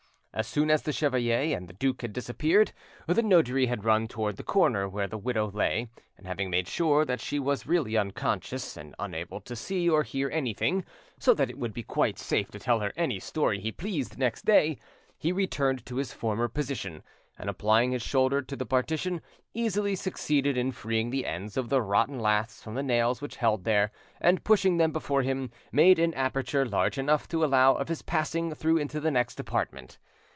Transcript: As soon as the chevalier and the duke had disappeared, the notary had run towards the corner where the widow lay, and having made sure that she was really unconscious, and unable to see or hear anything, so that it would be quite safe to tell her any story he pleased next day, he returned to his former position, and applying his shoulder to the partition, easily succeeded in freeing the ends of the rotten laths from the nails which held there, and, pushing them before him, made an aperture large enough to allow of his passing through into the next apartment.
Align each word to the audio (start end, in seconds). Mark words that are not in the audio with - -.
As 0.33 0.47
soon 0.47 0.71
as 0.71 0.83
the 0.83 0.93
chevalier 0.93 1.57
and 1.57 1.67
the 1.67 1.73
duke 1.73 2.03
had 2.03 2.13
disappeared, 2.13 2.71
the 3.05 3.21
notary 3.21 3.65
had 3.65 3.83
run 3.83 4.07
towards 4.07 4.37
the 4.37 4.43
corner 4.45 4.87
where 4.87 5.05
the 5.05 5.17
widow 5.17 5.51
lay, 5.51 5.89
and 6.17 6.25
having 6.25 6.49
made 6.49 6.69
sure 6.69 7.03
that 7.03 7.19
she 7.19 7.37
was 7.37 7.67
really 7.67 7.97
unconscious, 7.97 8.77
and 8.77 8.95
unable 8.97 9.41
to 9.41 9.57
see 9.57 9.89
or 9.89 10.03
hear 10.03 10.29
anything, 10.29 10.85
so 11.19 11.33
that 11.33 11.49
it 11.49 11.57
would 11.57 11.73
be 11.73 11.83
quite 11.83 12.17
safe 12.17 12.49
to 12.51 12.59
tell 12.59 12.79
her 12.79 12.93
any 12.95 13.19
story 13.19 13.59
he 13.59 13.73
pleased 13.73 14.17
next 14.17 14.45
day, 14.45 14.77
he 15.19 15.33
returned 15.33 15.85
to 15.85 15.97
his 15.97 16.13
former 16.13 16.47
position, 16.47 17.03
and 17.37 17.49
applying 17.49 17.91
his 17.91 18.01
shoulder 18.01 18.41
to 18.41 18.55
the 18.55 18.65
partition, 18.65 19.21
easily 19.53 19.97
succeeded 19.97 20.55
in 20.55 20.71
freeing 20.71 21.09
the 21.09 21.25
ends 21.25 21.57
of 21.57 21.67
the 21.67 21.81
rotten 21.81 22.21
laths 22.21 22.63
from 22.63 22.75
the 22.75 22.81
nails 22.81 23.19
which 23.21 23.35
held 23.35 23.65
there, 23.65 23.91
and, 24.21 24.45
pushing 24.45 24.77
them 24.77 24.93
before 24.93 25.23
him, 25.23 25.51
made 25.73 25.99
an 25.99 26.13
aperture 26.13 26.63
large 26.65 26.97
enough 26.97 27.27
to 27.27 27.43
allow 27.43 27.73
of 27.73 27.89
his 27.89 28.01
passing 28.01 28.53
through 28.55 28.77
into 28.77 29.01
the 29.01 29.11
next 29.11 29.37
apartment. 29.37 29.97